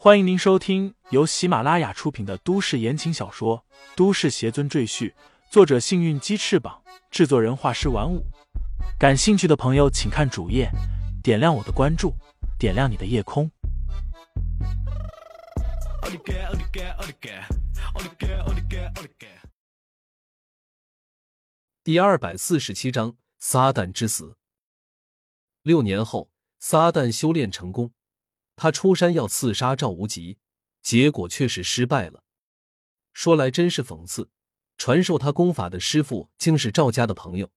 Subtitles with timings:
[0.00, 3.58] 欢迎您收听由喜马拉雅出品的都市言情小说
[3.96, 5.10] 《都市邪尊赘婿》，
[5.50, 8.24] 作者：幸运鸡翅膀，制作人：画师玩五。
[8.96, 10.70] 感兴趣的朋友，请看主页，
[11.20, 12.14] 点亮我的关注，
[12.60, 13.50] 点亮你的夜空。
[21.82, 24.36] 第二百四十七章：撒旦之死。
[25.62, 26.30] 六年后，
[26.60, 27.90] 撒旦修炼成功。
[28.58, 30.36] 他出山要刺杀赵无极，
[30.82, 32.24] 结果却是失败了。
[33.12, 34.30] 说来真是讽刺，
[34.76, 37.52] 传授他功法的师傅竟是赵家的朋友。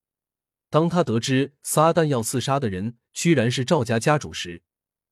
[0.69, 4.61] 当他得知撒旦要刺杀的人居然是赵家家主时，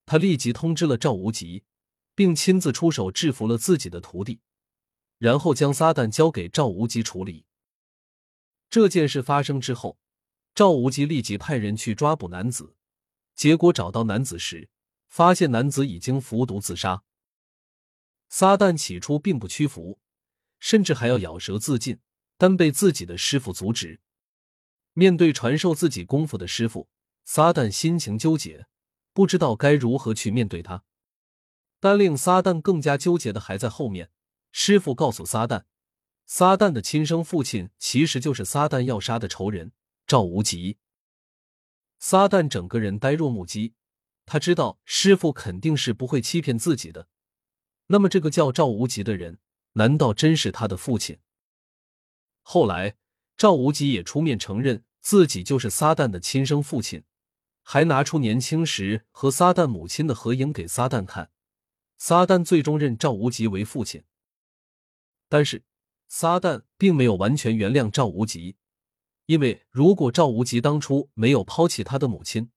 [0.05, 1.63] 他立即通知了赵无极，
[2.13, 4.41] 并亲自出手制服了自己的徒弟，
[5.17, 7.45] 然后将撒旦交给赵无极处理。
[8.69, 9.97] 这件事发生之后，
[10.53, 12.75] 赵无极立即派人去抓捕男子，
[13.33, 14.69] 结果找到男子时。
[15.09, 17.03] 发现男子已经服毒自杀。
[18.29, 19.99] 撒旦起初并不屈服，
[20.59, 21.99] 甚至还要咬舌自尽，
[22.37, 23.99] 但被自己的师傅阻止。
[24.93, 26.87] 面对传授自己功夫的师傅，
[27.25, 28.67] 撒旦心情纠结，
[29.13, 30.83] 不知道该如何去面对他。
[31.79, 34.11] 但令撒旦更加纠结的还在后面。
[34.51, 35.63] 师傅告诉撒旦，
[36.25, 39.71] 撒旦的亲生父亲其实就是撒旦要杀的仇人
[40.05, 40.77] 赵无极。
[41.97, 43.73] 撒旦整个人呆若木鸡。
[44.31, 47.07] 他知道师傅肯定是不会欺骗自己的，
[47.87, 49.39] 那么这个叫赵无极的人，
[49.73, 51.17] 难道真是他的父亲？
[52.43, 52.95] 后来
[53.35, 57.05] 赵无极也出面承认自己就是撒旦的亲生父亲，
[57.63, 61.31] 还拿出年轻时和撒旦母亲的合影给撒旦看。
[61.97, 64.03] 撒旦最终认赵无极为父亲，
[65.27, 65.63] 但是
[66.07, 68.57] 撒旦并没有完全原谅赵无极，
[69.25, 72.51] 因为如果赵无极当初没有抛弃他的母亲。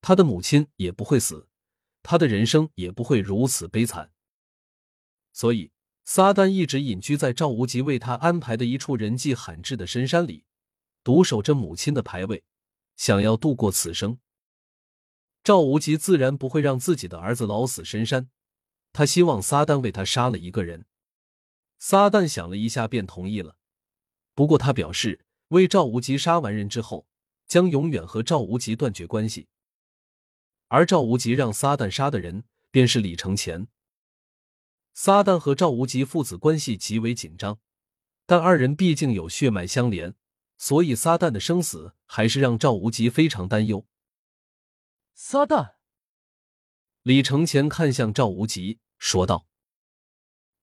[0.00, 1.48] 他的母亲也不会死，
[2.02, 4.12] 他的人生也不会如此悲惨。
[5.32, 5.72] 所以，
[6.04, 10.44] 撒旦一直隐居在赵无极为他安排的一处人迹罕至的深山里，
[11.04, 12.44] 独守着母亲的牌位，
[12.96, 14.18] 想要度过此生。
[15.44, 18.28] 赵无极自然不会让自己的儿子老死深山，
[18.92, 20.86] 他希望撒旦为他杀了一个人。
[21.78, 23.56] 撒旦想了一下，便同意了。
[24.34, 27.06] 不过，他表示为赵无极杀完人之后，
[27.46, 29.48] 将永远和赵无极断绝关系。
[30.68, 33.68] 而赵无极让撒旦杀的人便是李承前。
[34.94, 37.58] 撒旦和赵无极父子关系极为紧张，
[38.26, 40.14] 但二人毕竟有血脉相连，
[40.56, 43.86] 所以撒旦的生死还是让赵无极非常担忧。
[45.14, 45.76] 撒旦，
[47.02, 49.46] 李承前看向赵无极说道：“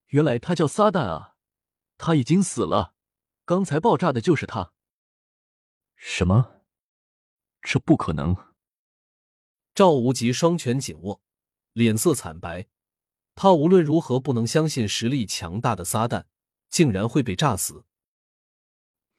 [0.07, 1.35] 原来他叫撒旦啊，
[1.97, 2.93] 他已经死了，
[3.45, 4.73] 刚才爆炸的就是他。”
[5.95, 6.61] 什么？
[7.61, 8.54] 这不可能！
[9.75, 11.21] 赵无极双拳紧握，
[11.73, 12.67] 脸色惨白。
[13.35, 16.23] 他无论如何不能相信实力强大的撒旦
[16.69, 17.83] 竟然会被炸死。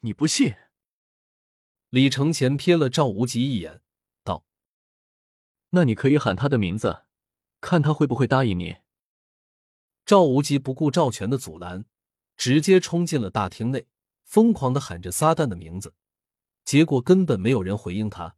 [0.00, 0.54] 你不信？
[1.90, 3.82] 李承前瞥了赵无极一眼，
[4.24, 4.46] 道
[5.70, 7.04] ：“那你可以喊他的名字，
[7.60, 8.76] 看他会不会答应你。”
[10.06, 11.84] 赵无极不顾赵全的阻拦，
[12.38, 13.86] 直接冲进了大厅内，
[14.24, 15.92] 疯狂的喊着撒旦的名字。
[16.64, 18.36] 结果根本没有人回应他，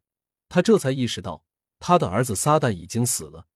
[0.49, 1.45] 他这才意识到。
[1.78, 3.47] 他的儿子撒旦已经死了。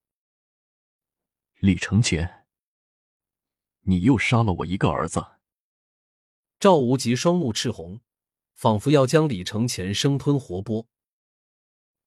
[1.59, 2.47] 李承前，
[3.83, 5.25] 你又杀了我一个儿子。
[6.59, 8.01] 赵无极双目赤红，
[8.55, 10.87] 仿佛要将李承前生吞活剥。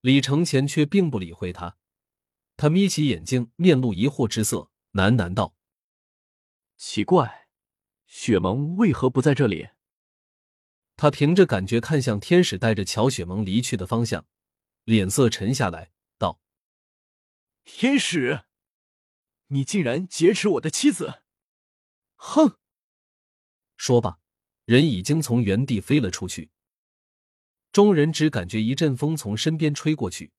[0.02, 1.78] 李承前却并不理会他，
[2.56, 5.56] 他眯起眼睛，面露疑惑之色，喃喃道
[6.78, 7.50] ：“奇怪，
[8.06, 9.70] 雪萌为何不在这里？”
[10.96, 14.26] 他凭着感觉看向天使带着乔雪萌离去的方向，
[14.84, 15.92] 脸色沉下来。
[17.66, 18.46] 天使，
[19.48, 21.24] 你竟然劫持我的妻子！
[22.16, 22.58] 哼！
[23.76, 24.20] 说罢，
[24.66, 26.52] 人已经从原地飞了出去。
[27.72, 30.31] 众人只感觉一阵风从身边吹过去，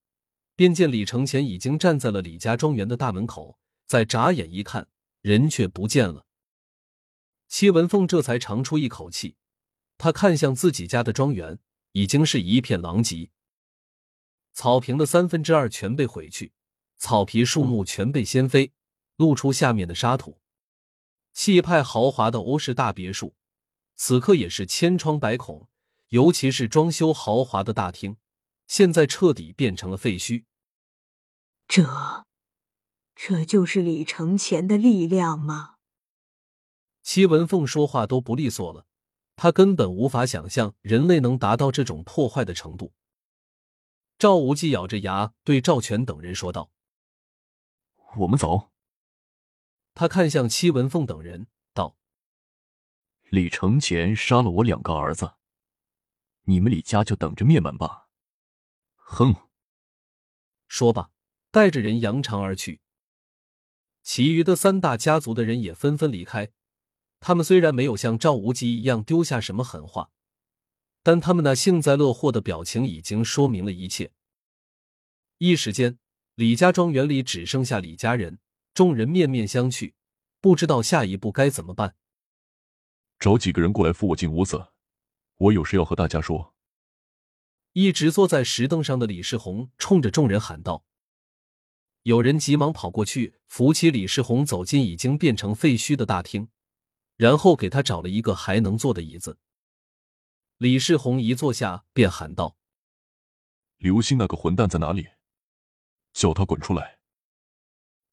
[0.54, 3.58] 便见李承前已经站在了李家庄园的大门口。
[3.86, 4.88] 再眨眼一看，
[5.20, 6.26] 人却不见了。
[7.46, 9.36] 戚文凤这才长出一口气，
[9.98, 11.60] 他看向自己家的庄园，
[11.92, 13.30] 已经是一片狼藉，
[14.52, 16.52] 草坪的三分之二全被毁去。
[16.98, 18.72] 草皮、树木全被掀飞，
[19.16, 20.38] 露出下面的沙土。
[21.32, 23.34] 气派豪华的欧式大别墅，
[23.94, 25.68] 此刻也是千疮百孔，
[26.08, 28.16] 尤其是装修豪华的大厅，
[28.66, 30.44] 现在彻底变成了废墟。
[31.68, 32.24] 这，
[33.14, 35.74] 这就是李承前的力量吗？
[37.02, 38.86] 戚文凤说话都不利索了，
[39.36, 42.94] 他根本无法想象人类能达到这种破坏的程度。
[44.18, 46.70] 赵无忌咬着牙对赵全等人说道。
[48.18, 48.70] 我们走。
[49.94, 51.96] 他看向戚文凤等人，道
[53.30, 55.34] ：“李承前杀了我两个儿子，
[56.42, 58.08] 你们李家就等着灭门吧！”
[58.96, 59.34] 哼。
[60.68, 61.10] 说罢，
[61.50, 62.80] 带着人扬长而去。
[64.02, 66.50] 其余的三大家族的人也纷纷离开。
[67.18, 70.10] 他们虽然没有像赵无极一样丢下什么狠话，
[71.02, 74.12] 但他们那幸灾乐祸的表情已经说明了一切。
[75.38, 75.98] 一时间，
[76.36, 78.38] 李家庄园里只剩下李家人，
[78.74, 79.94] 众人面面相觑，
[80.42, 81.96] 不知道下一步该怎么办。
[83.18, 84.68] 找几个人过来扶我进屋子，
[85.38, 86.54] 我有事要和大家说。
[87.72, 90.84] 一直坐在石凳上的李世宏冲着众人喊道。
[92.02, 96.48] 有人急忙跑过去扶起李世宏，走进已经变成废墟的大厅，
[97.16, 99.38] 然后给他找了一个还能坐的椅子。
[100.58, 102.58] 李世宏一坐下，便喊道
[103.78, 105.08] ：“刘星那个混蛋在哪里？
[106.16, 106.98] 叫他滚出来！”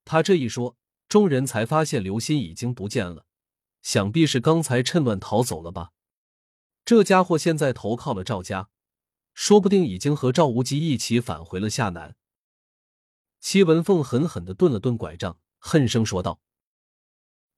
[0.04, 0.76] 他这一说，
[1.08, 3.26] 众人才发现刘鑫已经不见了，
[3.82, 5.92] 想必是刚才趁乱逃走了吧？
[6.84, 8.70] 这家伙现在投靠了赵家，
[9.34, 12.18] 说不定已经和赵无极一起返回了下南。
[13.40, 16.42] 戚文凤狠狠的顿了顿拐杖，恨声说道：“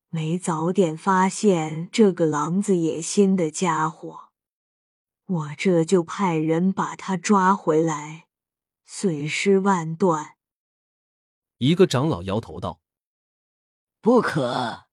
[0.09, 4.29] 没早点发现这个狼子野心的家伙，
[5.25, 8.27] 我这就派人把他抓回来，
[8.85, 10.33] 碎尸万段。”
[11.65, 12.79] 一个长老摇头道
[13.99, 14.85] ：“不可，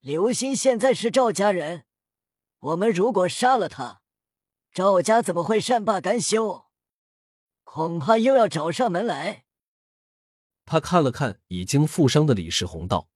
[0.00, 1.86] 刘鑫现在是赵家人，
[2.58, 4.02] 我们如果杀了他，
[4.70, 6.66] 赵家怎么会善罢甘休？
[7.64, 9.46] 恐怕又要找上门来。”
[10.66, 13.08] 他看了看已经负伤的李世宏，道：“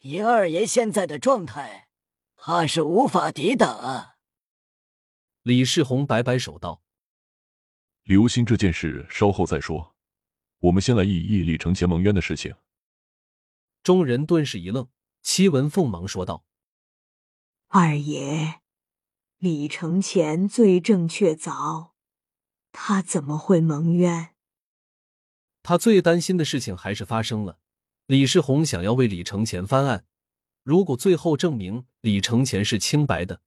[0.00, 1.88] 爷二爷现在的状态，
[2.36, 4.16] 怕是无法抵挡啊。”
[5.40, 6.82] 李世宏摆摆手道
[8.04, 9.95] ：“刘鑫这件事稍后再说，
[10.66, 12.54] 我们先来议议李承前蒙冤的事情。”
[13.82, 14.88] 众人顿时一愣，
[15.22, 16.44] 戚文凤忙说道
[17.68, 18.60] ：“二爷，
[19.38, 21.90] 李承前罪证确凿，
[22.72, 24.30] 他怎么会蒙冤？”
[25.62, 27.58] 他最担心的事情还是发生了。
[28.06, 30.06] 李世宏想要为李承前翻案，
[30.62, 33.40] 如果最后证明李承前是清白的，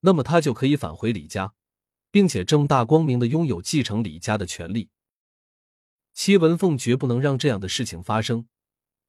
[0.00, 1.54] 那么他就可以返回李家，
[2.10, 4.90] 并且正大光明的拥有继承李家的权利。
[6.12, 8.48] 戚文凤绝不能让这样的事情发生，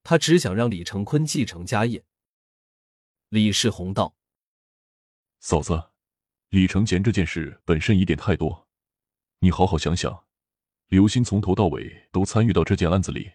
[0.04, 2.06] 他只想让李成坤继承家业。
[3.30, 4.16] 李世宏道
[5.40, 5.92] ：“嫂子，
[6.50, 8.68] 李承前这件事本身疑点太多，
[9.40, 10.24] 你好好想想。”
[10.88, 13.32] 刘鑫从头到尾都参与到这件案子里，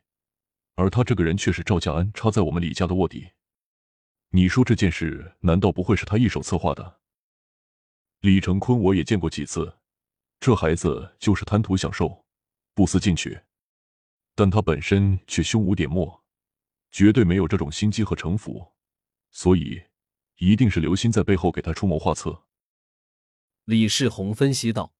[0.77, 3.33] 而他这个人却是赵家安插在我们李家的卧底。
[4.29, 7.01] 你说这件事难道不会是他一手策划的？
[8.21, 9.79] 李成坤我也见过几次，
[10.39, 12.25] 这孩子就是贪图享受，
[12.75, 13.41] 不思进取，
[14.39, 16.23] 但他本身却胸无点墨，
[16.93, 18.73] 绝对没有这种心机和城府，
[19.33, 19.83] 所以
[20.37, 22.45] 一定是刘鑫在背后给他出谋划策。
[23.65, 24.95] 李世宏分析道。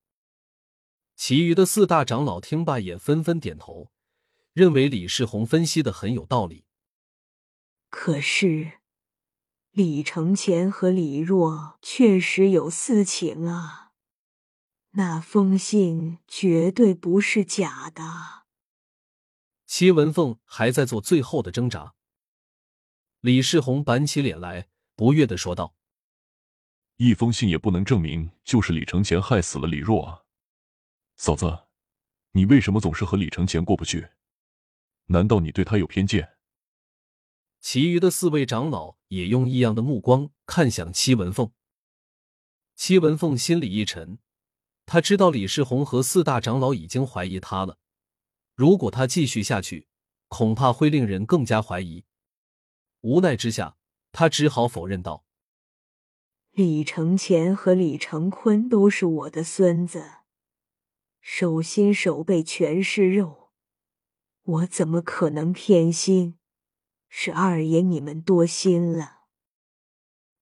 [1.15, 3.93] 其余的四大长老听罢，也纷纷点头，
[4.51, 6.65] 认为李世宏分析的很有道理。
[7.89, 8.79] 可是，
[9.71, 13.93] 李承前和李若确实有私情啊，
[14.91, 18.38] 那封信绝对不是假的。
[19.69, 21.93] 戚文凤还在做最后的挣扎。
[23.19, 25.75] 李世宏板起脸来，不悦的说道
[26.97, 30.23] ：“一封信也不能证明就是李承前害死了李若啊。”
[31.17, 31.67] 嫂子，
[32.31, 34.09] 你为什么总是和李承前过不去？
[35.05, 36.37] 难道你对他有偏见？
[37.59, 41.51] 其余的四位长老也用异样的目光看向戚文凤。
[42.75, 44.17] 戚文凤心里一沉，
[44.87, 47.77] 他知道李世宏和四大长老已经怀疑他了。
[48.59, 49.87] 如果他继续下去，
[50.27, 52.03] 恐怕会令人更加怀疑。
[52.99, 53.77] 无奈之下，
[54.11, 55.23] 他只好否认道
[56.51, 60.03] ：“李承前和李承坤都是我的孙子。”
[61.23, 63.53] 手心手背全是肉，
[64.43, 66.37] 我怎么可能偏心？
[67.07, 69.21] 是二爷你们多心了。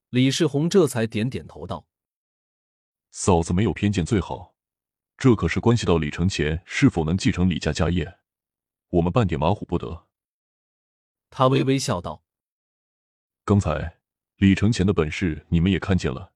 [0.08, 1.86] 李世宏这才点点头道
[3.12, 4.56] ：“嫂子没有偏见最好，
[5.18, 8.20] 这可是关系到李承前是否能继承李家家业，
[8.90, 10.06] 我们半点马虎不得。”
[11.28, 12.22] 他微微笑道
[13.44, 13.98] ：“刚才
[14.36, 16.32] 李承前的本事你们也看见了，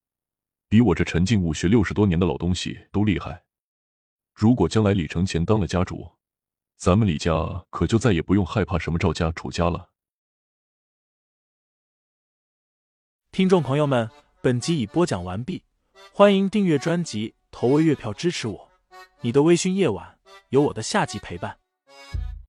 [0.68, 3.44] 比我这沉浸武学六十多年的老东西都厉害。”
[4.34, 6.10] 如果将来李承前当了家主，
[6.76, 9.90] 咱们李家可就再也不用害怕什么赵家、楚家了。
[13.30, 14.10] 听众朋友们，
[14.40, 15.62] 本集已播讲完毕，
[16.12, 18.71] 欢迎订阅专辑，投喂月票支持我。
[19.24, 21.61] 你的微醺夜晚，有我的夏季陪伴。